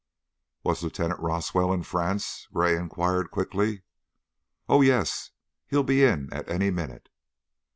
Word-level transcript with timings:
"Was 0.63 0.81
Lieutenant 0.81 1.19
Roswell 1.19 1.71
in 1.71 1.83
France?" 1.83 2.47
Gray 2.51 2.75
inquired, 2.75 3.29
quickly. 3.29 3.83
"Oh 4.67 4.81
yes. 4.81 5.29
He'll 5.67 5.83
be 5.83 6.03
in 6.03 6.33
at 6.33 6.49
any 6.49 6.71
minute." 6.71 7.07